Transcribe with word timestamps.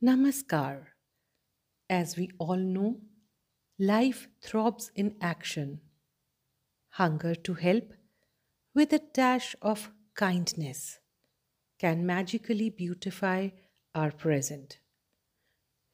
Namaskar. 0.00 0.86
As 1.90 2.16
we 2.16 2.30
all 2.38 2.56
know, 2.56 3.00
life 3.80 4.28
throbs 4.40 4.92
in 4.94 5.16
action. 5.20 5.80
Hunger 6.90 7.34
to 7.34 7.54
help 7.54 7.94
with 8.76 8.92
a 8.92 9.00
dash 9.12 9.56
of 9.60 9.90
kindness 10.14 11.00
can 11.80 12.06
magically 12.06 12.70
beautify 12.70 13.48
our 13.92 14.12
present. 14.12 14.78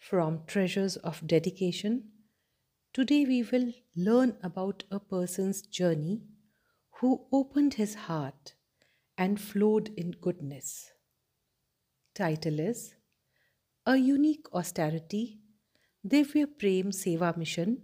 From 0.00 0.42
treasures 0.48 0.96
of 0.96 1.24
dedication, 1.24 2.10
today 2.92 3.24
we 3.24 3.44
will 3.44 3.72
learn 3.94 4.36
about 4.42 4.82
a 4.90 4.98
person's 4.98 5.62
journey 5.62 6.22
who 6.98 7.26
opened 7.30 7.74
his 7.74 7.94
heart 7.94 8.54
and 9.16 9.40
flowed 9.40 9.92
in 9.96 10.10
goodness. 10.20 10.90
Title 12.16 12.58
is 12.58 12.96
A 13.84 13.96
Unique 13.96 14.46
Austerity 14.54 15.40
Divya 16.06 16.46
Prem 16.46 16.92
Seva 16.92 17.36
Mission 17.36 17.78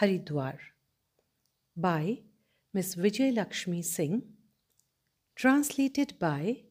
Haridwar 0.00 0.58
by 1.76 2.20
Miss 2.72 2.94
Vijay 2.94 3.34
Lakshmi 3.34 3.82
Singh, 3.82 4.22
translated 5.34 6.16
by 6.20 6.62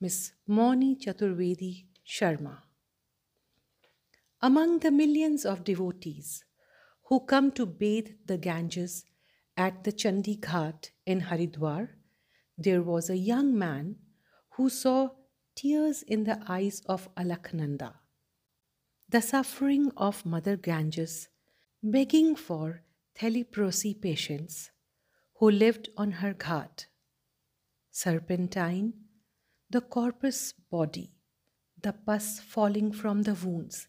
Miss 0.00 0.34
Moni 0.46 0.94
Chaturvedi 0.94 1.86
Sharma. 2.06 2.58
Among 4.40 4.78
the 4.78 4.92
millions 4.92 5.44
of 5.44 5.64
devotees 5.64 6.44
who 7.08 7.18
come 7.18 7.50
to 7.50 7.66
bathe 7.66 8.10
the 8.24 8.38
Ganges 8.38 9.04
at 9.56 9.82
the 9.82 9.90
Chandi 9.90 10.38
Ghat 10.38 10.90
in 11.04 11.22
Haridwar, 11.22 11.88
there 12.56 12.82
was 12.82 13.10
a 13.10 13.16
young 13.16 13.58
man 13.58 13.96
who 14.50 14.68
saw 14.68 15.08
tears 15.56 16.02
in 16.04 16.22
the 16.22 16.40
eyes 16.46 16.82
of 16.86 17.12
Alaknanda. 17.16 17.94
The 19.10 19.22
suffering 19.22 19.90
of 19.96 20.26
Mother 20.26 20.58
Ganges, 20.58 21.28
begging 21.82 22.36
for 22.36 22.82
leprosy 23.22 23.94
patients 23.94 24.70
who 25.36 25.50
lived 25.50 25.88
on 25.96 26.10
her 26.20 26.34
ghat. 26.34 26.84
Serpentine, 27.90 28.92
the 29.70 29.80
corpus 29.80 30.52
body, 30.52 31.14
the 31.80 31.94
pus 31.94 32.38
falling 32.38 32.92
from 32.92 33.22
the 33.22 33.32
wounds, 33.32 33.88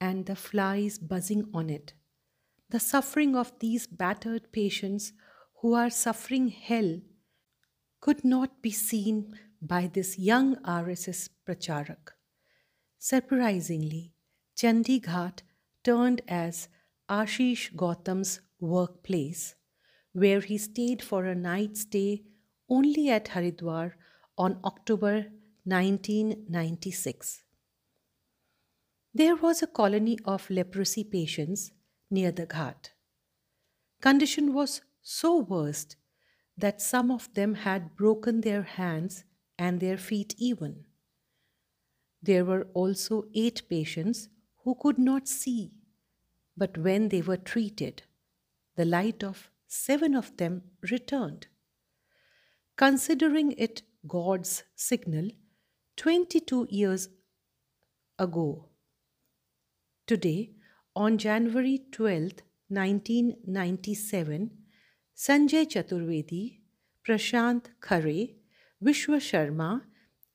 and 0.00 0.24
the 0.26 0.36
flies 0.36 1.00
buzzing 1.00 1.50
on 1.52 1.68
it. 1.68 1.94
The 2.70 2.78
suffering 2.78 3.34
of 3.34 3.58
these 3.58 3.88
battered 3.88 4.52
patients 4.52 5.12
who 5.62 5.74
are 5.74 5.90
suffering 5.90 6.46
hell 6.50 7.00
could 8.00 8.24
not 8.24 8.62
be 8.62 8.70
seen 8.70 9.36
by 9.60 9.88
this 9.88 10.16
young 10.16 10.54
RSS 10.62 11.28
Pracharak. 11.44 12.12
Surprisingly, 13.00 14.13
Chandighat 14.56 15.40
turned 15.82 16.22
as 16.28 16.68
Ashish 17.08 17.74
Gautam's 17.74 18.40
workplace, 18.60 19.54
where 20.12 20.40
he 20.40 20.58
stayed 20.58 21.02
for 21.02 21.24
a 21.24 21.34
night 21.34 21.76
stay 21.76 22.22
only 22.68 23.10
at 23.10 23.26
Haridwar 23.26 23.92
on 24.38 24.58
October 24.64 25.26
1996. 25.64 27.42
There 29.12 29.36
was 29.36 29.62
a 29.62 29.66
colony 29.66 30.18
of 30.24 30.48
leprosy 30.50 31.04
patients 31.04 31.72
near 32.10 32.32
the 32.32 32.46
ghat. 32.46 32.90
Condition 34.00 34.52
was 34.54 34.80
so 35.02 35.38
worst 35.38 35.96
that 36.56 36.80
some 36.80 37.10
of 37.10 37.32
them 37.34 37.54
had 37.54 37.96
broken 37.96 38.40
their 38.40 38.62
hands 38.62 39.24
and 39.58 39.80
their 39.80 39.96
feet 39.96 40.34
even. 40.38 40.84
There 42.22 42.44
were 42.44 42.68
also 42.74 43.24
eight 43.34 43.62
patients 43.68 44.28
who 44.64 44.74
could 44.74 44.98
not 44.98 45.28
see, 45.28 45.72
but 46.56 46.78
when 46.78 47.08
they 47.08 47.20
were 47.22 47.36
treated, 47.36 48.02
the 48.76 48.84
light 48.84 49.22
of 49.22 49.50
seven 49.66 50.14
of 50.14 50.36
them 50.38 50.62
returned. 50.90 51.46
Considering 52.76 53.52
it 53.52 53.82
God's 54.06 54.64
signal 54.74 55.28
22 55.96 56.66
years 56.70 57.08
ago. 58.18 58.68
Today, 60.06 60.50
on 60.96 61.18
January 61.18 61.82
12, 61.92 62.42
1997, 62.68 64.50
Sanjay 65.16 65.66
Chaturvedi, 65.66 66.60
Prashant 67.06 67.66
Khare, 67.80 68.34
Vishwa 68.82 69.18
Sharma, 69.18 69.82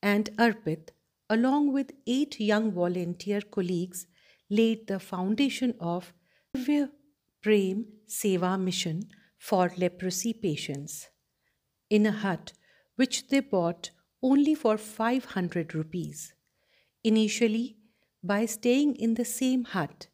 and 0.02 0.30
Arpit, 0.38 0.90
along 1.30 1.74
with 1.74 1.92
eight 2.08 2.40
young 2.40 2.72
volunteer 2.72 3.42
colleagues, 3.42 4.08
laid 4.50 4.88
the 4.88 5.00
foundation 5.00 5.74
of 5.80 6.14
Divya 6.56 6.90
Prem 7.42 7.86
Seva 8.08 8.60
Mission 8.60 9.04
for 9.38 9.72
leprosy 9.78 10.34
patients 10.34 11.10
in 11.90 12.06
a 12.06 12.12
hut 12.12 12.54
which 12.96 13.28
they 13.30 13.40
bought 13.40 13.92
only 14.22 14.54
for 14.54 14.78
500 14.78 15.74
rupees. 15.74 16.34
Initially, 17.04 17.78
by 18.22 18.46
staying 18.46 18.96
in 18.96 19.14
the 19.14 19.24
same 19.26 19.64
hut, 19.64 20.08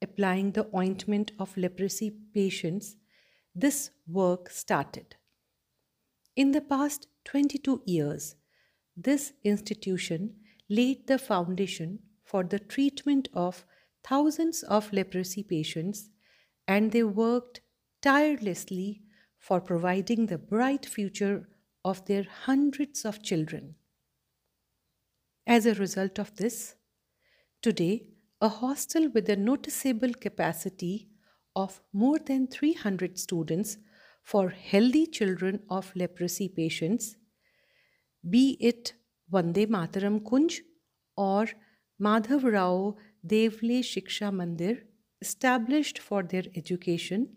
applying 0.00 0.52
the 0.52 0.68
ointment 0.74 1.32
of 1.38 1.56
leprosy 1.56 2.10
patients, 2.32 2.96
this 3.54 3.90
work 4.06 4.50
started. 4.50 5.16
In 6.36 6.52
the 6.52 6.60
past 6.60 7.08
22 7.24 7.82
years, 7.84 8.36
this 8.96 9.32
institution 9.42 10.36
laid 10.68 11.08
the 11.08 11.18
foundation 11.18 11.98
for 12.22 12.44
the 12.44 12.60
treatment 12.60 13.28
of 13.34 13.64
thousands 14.08 14.62
of 14.62 14.92
leprosy 14.92 15.42
patients, 15.42 16.08
and 16.66 16.92
they 16.92 17.02
worked 17.02 17.60
tirelessly 18.02 19.02
for 19.38 19.60
providing 19.60 20.26
the 20.26 20.38
bright 20.38 20.86
future 20.86 21.48
of 21.84 22.04
their 22.06 22.24
hundreds 22.44 23.04
of 23.04 23.22
children. 23.22 23.74
As 25.46 25.66
a 25.66 25.74
result 25.74 26.18
of 26.18 26.34
this, 26.36 26.74
today 27.62 28.06
a 28.40 28.48
hostel 28.48 29.08
with 29.08 29.28
a 29.28 29.36
noticeable 29.36 30.12
capacity 30.14 31.08
of 31.56 31.80
more 31.92 32.18
than 32.18 32.46
300 32.46 33.18
students 33.18 33.78
for 34.22 34.50
healthy 34.50 35.06
children 35.06 35.60
of 35.70 35.90
leprosy 35.96 36.48
patients, 36.48 37.16
be 38.28 38.56
it 38.60 38.92
Vande 39.32 39.66
Mataram 39.66 40.20
Kunj 40.22 40.58
or 41.16 41.46
Madhav 42.00 42.44
Rao 42.44 42.96
Devle 43.26 43.82
Shiksha 43.82 44.32
Mandir, 44.32 44.82
established 45.20 45.98
for 45.98 46.22
their 46.22 46.44
education. 46.54 47.36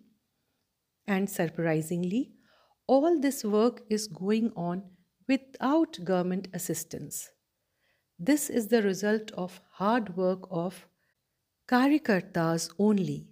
And 1.08 1.30
surprisingly, 1.30 2.32
all 2.88 3.20
this 3.20 3.44
work 3.44 3.82
is 3.90 4.08
going 4.08 4.52
on 4.56 4.84
without 5.28 5.98
government 6.04 6.48
assistance. 6.54 7.30
This 8.20 8.50
is 8.50 8.68
the 8.68 8.82
result 8.82 9.32
of 9.32 9.62
hard 9.72 10.16
work 10.16 10.48
of 10.52 10.88
Karyakartas 11.68 12.70
only, 12.78 13.28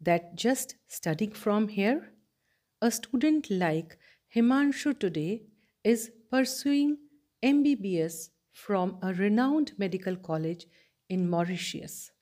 that 0.00 0.34
just 0.34 0.74
studying 0.88 1.32
from 1.32 1.68
here, 1.68 2.12
a 2.82 2.90
student 2.90 3.50
like 3.50 3.96
Himanshu 4.34 4.98
today 4.98 5.42
is 5.84 6.10
pursuing 6.30 6.98
MBBS 7.42 8.28
from 8.52 8.98
a 9.02 9.14
renowned 9.14 9.72
medical 9.78 10.16
college 10.16 10.66
in 11.10 11.28
Mauritius. 11.28 12.12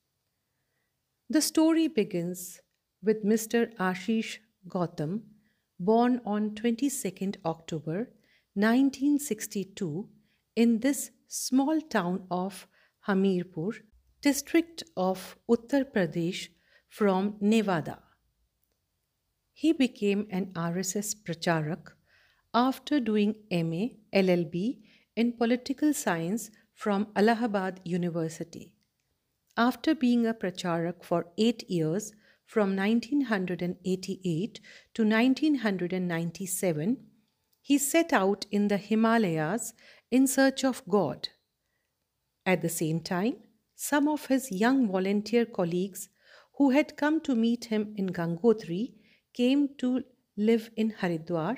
The 1.30 1.42
story 1.42 1.86
begins 1.88 2.60
with 3.02 3.24
Mr. 3.24 3.72
Ashish 3.76 4.38
Gautam, 4.66 5.20
born 5.78 6.20
on 6.24 6.50
22nd 6.54 7.36
October 7.44 8.10
1962 8.54 10.08
in 10.56 10.80
this 10.80 11.10
small 11.28 11.80
town 11.82 12.26
of 12.30 12.66
Hamirpur, 13.06 13.74
district 14.22 14.82
of 14.96 15.36
Uttar 15.48 15.84
Pradesh 15.84 16.48
from 16.88 17.36
Nevada. 17.40 17.98
He 19.52 19.72
became 19.72 20.26
an 20.30 20.46
RSS 20.54 21.14
Pracharak 21.22 21.92
after 22.54 22.98
doing 22.98 23.34
MA 23.50 23.84
LLB 24.12 24.78
in 25.14 25.32
political 25.32 25.92
science 25.92 26.50
from 26.74 27.08
Allahabad 27.14 27.80
University. 27.84 28.72
After 29.58 29.92
being 29.92 30.24
a 30.24 30.34
Pracharak 30.34 31.02
for 31.02 31.32
eight 31.36 31.68
years 31.68 32.12
from 32.46 32.76
1988 32.76 34.60
to 34.94 35.02
1997, 35.02 36.96
he 37.60 37.76
set 37.76 38.12
out 38.12 38.46
in 38.52 38.68
the 38.68 38.76
Himalayas 38.76 39.74
in 40.12 40.28
search 40.28 40.62
of 40.62 40.84
God. 40.88 41.30
At 42.46 42.62
the 42.62 42.68
same 42.68 43.00
time, 43.00 43.38
some 43.74 44.06
of 44.06 44.26
his 44.26 44.52
young 44.52 44.86
volunteer 44.86 45.44
colleagues 45.44 46.08
who 46.54 46.70
had 46.70 46.96
come 46.96 47.20
to 47.22 47.34
meet 47.34 47.64
him 47.64 47.94
in 47.96 48.12
Gangotri 48.12 48.94
came 49.34 49.70
to 49.78 50.04
live 50.36 50.70
in 50.76 50.92
Haridwar. 50.92 51.56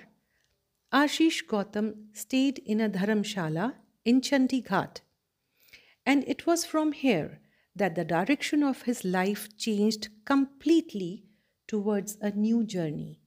Ashish 0.91 1.47
Gautam 1.47 2.07
stayed 2.15 2.61
in 2.65 2.81
a 2.81 2.89
dharamshala 2.89 3.75
in 4.07 4.23
Chandighat. 4.23 5.03
And 6.07 6.25
it 6.27 6.47
was 6.47 6.65
from 6.65 6.93
here 6.93 7.41
that 7.75 7.95
the 7.95 8.05
direction 8.05 8.63
of 8.63 8.83
his 8.83 9.05
life 9.05 9.57
changed 9.57 10.09
completely 10.25 11.25
towards 11.67 12.19
a 12.21 12.31
new 12.31 12.65
journey. 12.65 13.21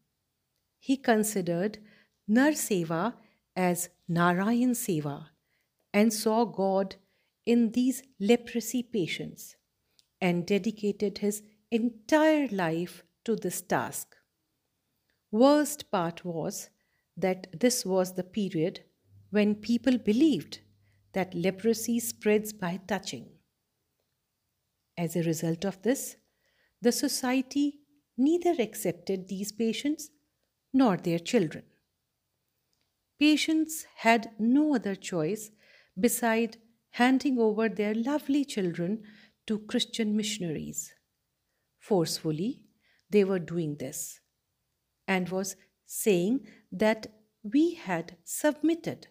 He 0.80 0.98
considered 0.98 1.80
Nar 2.28 2.54
as 3.56 3.90
Narayan 4.07 4.72
Seva 4.72 5.28
and 5.94 6.12
saw 6.12 6.45
God 6.45 6.95
in 7.45 7.72
these 7.72 8.04
leprosy 8.19 8.84
patients 8.84 9.56
and 10.19 10.45
dedicated 10.45 11.19
his 11.19 11.44
entire 11.72 12.48
life 12.48 13.04
to 13.25 13.36
this 13.36 13.62
task. 13.62 14.16
Worst 15.31 15.90
part 15.92 16.24
was 16.24 16.69
that 17.18 17.60
this 17.60 17.86
was 17.86 18.13
the 18.13 18.24
period 18.24 18.81
when 19.30 19.56
people 19.56 19.98
believed 19.98 20.60
that 21.13 21.34
leprosy 21.34 22.00
spreads 22.00 22.54
by 22.54 22.80
touching. 22.88 23.32
As 25.04 25.18
a 25.18 25.24
result 25.24 25.66
of 25.66 25.82
this, 25.82 26.16
the 26.82 26.94
society 26.94 27.80
neither 28.18 28.56
accepted 28.58 29.28
these 29.28 29.52
patients 29.52 30.10
nor 30.72 30.96
their 30.96 31.20
children. 31.20 31.64
Patients 33.20 33.86
had 33.98 34.32
no 34.40 34.76
other 34.76 34.96
choice 34.96 35.52
beside 36.00 36.56
handing 37.02 37.38
over 37.38 37.68
their 37.68 37.94
lovely 37.94 38.46
children 38.46 39.04
to 39.48 39.60
Christian 39.60 40.16
missionaries. 40.16 40.94
Forcefully, 41.80 42.64
they 43.10 43.26
were 43.26 43.40
doing 43.54 43.76
this 43.76 44.22
and 45.06 45.28
was 45.28 45.58
saying 45.86 46.48
that 46.72 47.08
we 47.44 47.74
had 47.74 48.16
submitted. 48.24 49.08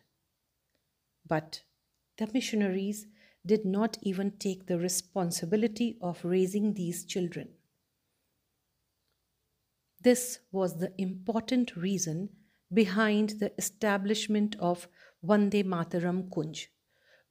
But 1.28 1.62
the 2.16 2.28
missionaries 2.32 3.06
did 3.44 3.64
not 3.64 3.98
even 4.02 4.30
take 4.38 4.66
the 4.66 4.78
responsibility 4.78 5.98
of 6.00 6.24
raising 6.24 6.74
these 6.74 7.04
children. 7.04 7.48
This 10.00 10.40
was 10.50 10.78
the 10.78 10.92
important 10.98 11.76
reason 11.76 12.30
behind 12.72 13.30
the 13.40 13.52
establishment 13.58 14.56
of 14.58 14.88
Vande 15.24 15.64
Mataram 15.64 16.28
Kunj, 16.28 16.66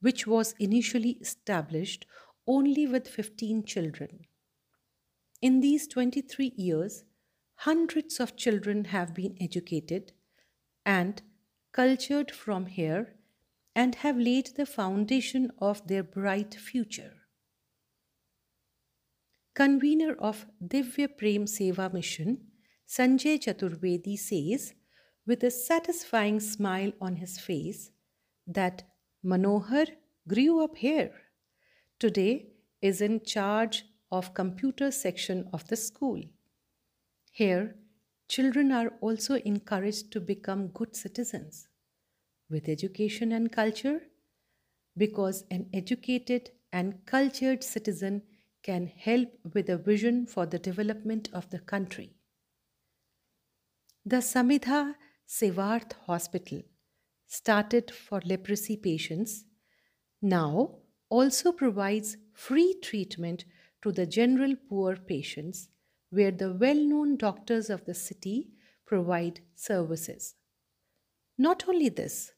which 0.00 0.26
was 0.26 0.54
initially 0.58 1.18
established 1.20 2.06
only 2.46 2.86
with 2.86 3.08
15 3.08 3.64
children. 3.64 4.20
In 5.40 5.60
these 5.60 5.86
23 5.86 6.52
years, 6.56 7.04
hundreds 7.56 8.20
of 8.20 8.36
children 8.36 8.86
have 8.86 9.14
been 9.14 9.36
educated 9.40 10.12
and 10.84 11.22
cultured 11.72 12.30
from 12.30 12.66
here 12.66 13.14
and 13.74 13.94
have 13.96 14.18
laid 14.18 14.50
the 14.56 14.66
foundation 14.66 15.50
of 15.58 15.86
their 15.86 16.02
bright 16.02 16.54
future. 16.54 17.14
Convener 19.54 20.14
of 20.18 20.46
Divya 20.66 21.08
Prem 21.16 21.46
Seva 21.46 21.92
Mission, 21.92 22.38
Sanjay 22.86 23.38
Chaturvedi 23.38 24.18
says, 24.18 24.74
with 25.26 25.42
a 25.44 25.50
satisfying 25.50 26.40
smile 26.40 26.92
on 27.00 27.16
his 27.16 27.38
face, 27.38 27.90
that 28.46 28.82
Manohar 29.24 29.86
grew 30.28 30.64
up 30.64 30.76
here. 30.76 31.12
Today 31.98 32.48
is 32.80 33.00
in 33.00 33.24
charge 33.24 33.84
of 34.10 34.34
computer 34.34 34.90
section 34.90 35.48
of 35.52 35.66
the 35.68 35.76
school. 35.76 36.20
Here, 37.30 37.76
children 38.28 38.72
are 38.72 38.92
also 39.00 39.36
encouraged 39.36 40.10
to 40.12 40.20
become 40.20 40.68
good 40.68 40.96
citizens 40.96 41.68
with 42.52 42.68
education 42.68 43.32
and 43.32 43.50
culture 43.50 44.00
because 44.96 45.44
an 45.50 45.68
educated 45.72 46.50
and 46.72 47.04
cultured 47.06 47.64
citizen 47.64 48.22
can 48.62 48.86
help 48.86 49.28
with 49.54 49.68
a 49.68 49.76
vision 49.76 50.26
for 50.26 50.46
the 50.46 50.58
development 50.58 51.28
of 51.32 51.50
the 51.50 51.58
country. 51.58 52.14
The 54.04 54.18
Samidha 54.18 54.94
Sevarth 55.28 55.92
Hospital, 56.06 56.62
started 57.26 57.90
for 57.90 58.20
leprosy 58.24 58.76
patients, 58.76 59.44
now 60.20 60.76
also 61.08 61.52
provides 61.52 62.16
free 62.34 62.74
treatment 62.82 63.44
to 63.82 63.92
the 63.92 64.06
general 64.06 64.54
poor 64.68 64.96
patients, 64.96 65.68
where 66.10 66.30
the 66.30 66.52
well 66.52 66.76
known 66.76 67.16
doctors 67.16 67.70
of 67.70 67.84
the 67.86 67.94
city 67.94 68.50
provide 68.86 69.40
services. 69.54 70.34
Not 71.38 71.68
only 71.68 71.88
this, 71.88 72.32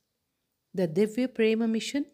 the 0.75 0.89
Divya 0.89 1.33
Prema 1.33 1.69
Mission, 1.69 2.05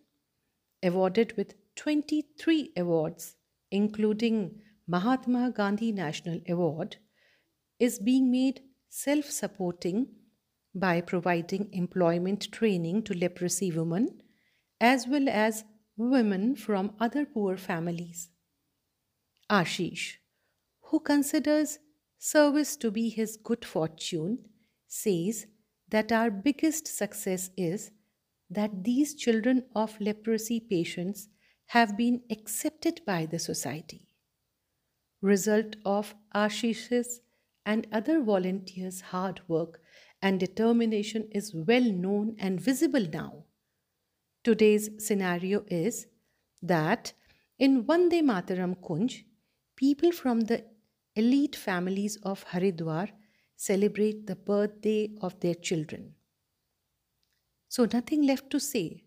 awarded 0.83 1.37
with 1.37 1.55
23 1.77 2.73
awards, 2.77 3.37
including 3.71 4.61
Mahatma 4.87 5.51
Gandhi 5.51 5.93
National 5.93 6.41
Award, 6.49 6.97
is 7.79 7.99
being 7.99 8.31
made 8.31 8.61
self 8.91 9.31
supporting 9.31 10.09
by 10.75 11.01
providing 11.01 11.69
employment 11.73 12.53
training 12.53 13.03
to 13.05 13.15
leprosy 13.15 13.73
women 13.73 14.21
as 14.81 15.07
well 15.07 15.29
as 15.29 15.65
women 15.97 16.57
from 16.57 16.95
other 16.99 17.25
poor 17.25 17.57
families. 17.57 18.31
Ashish, 19.51 20.17
who 20.83 21.01
considers 21.01 21.79
service 22.19 22.77
to 22.77 22.91
be 22.91 23.09
his 23.09 23.37
good 23.37 23.65
fortune, 23.65 24.39
says 24.87 25.47
that 25.89 26.13
our 26.13 26.31
biggest 26.31 26.87
success 26.87 27.51
is 27.57 27.91
that 28.51 28.85
these 28.85 29.15
children 29.15 29.65
of 29.75 30.01
leprosy 30.01 30.61
patients 30.61 31.29
have 31.67 31.97
been 31.97 32.21
accepted 32.31 33.01
by 33.07 33.27
the 33.27 33.39
society. 33.39 34.09
Result 35.23 35.77
of 35.85 36.15
Ashish's 36.35 37.21
and 37.65 37.87
other 37.93 38.23
volunteers' 38.23 39.01
hard 39.01 39.41
work 39.47 39.81
and 40.23 40.41
determination 40.41 41.29
is 41.31 41.55
well 41.55 41.85
known 41.85 42.37
and 42.39 42.61
visible 42.61 43.07
now. 43.13 43.45
Today's 44.43 44.91
scenario 44.99 45.65
is 45.69 46.07
that 46.63 47.13
in 47.59 47.85
Vande 47.85 48.23
Mataram 48.23 48.75
Kunj, 48.77 49.25
people 49.77 50.13
from 50.13 50.41
the 50.41 50.65
elite 51.15 51.55
families 51.55 52.17
of 52.23 52.45
Haridwar 52.49 53.11
celebrate 53.57 54.27
the 54.27 54.37
birthday 54.37 55.11
of 55.21 55.39
their 55.41 55.55
children. 55.55 56.15
So, 57.71 57.87
nothing 57.93 58.23
left 58.23 58.51
to 58.51 58.59
say 58.59 59.05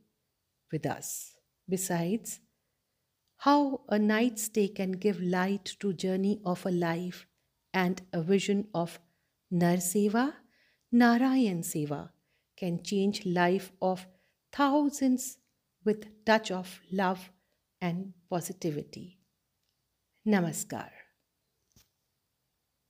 with 0.72 0.86
us 0.86 1.34
besides 1.68 2.40
how 3.40 3.82
a 3.90 4.00
night 4.00 4.40
stay 4.40 4.70
can 4.70 4.94
give 4.94 5.20
light 5.22 5.66
to 5.82 5.92
journey 5.92 6.40
of 6.46 6.66
a 6.66 6.72
life 6.72 7.28
and 7.74 8.02
a 8.14 8.22
vision 8.22 8.70
of 8.74 9.00
Nar 9.52 9.78
Seva, 9.78 10.34
Narayan 10.94 11.62
Seva 11.62 12.12
can 12.56 12.82
change 12.82 13.26
life 13.26 13.74
of 13.82 14.08
thousands 14.54 15.40
with 15.84 16.24
touch 16.24 16.50
of 16.50 16.80
love 16.90 17.32
and 17.82 18.14
positivity. 18.30 19.20
Namaskar. 20.26 21.03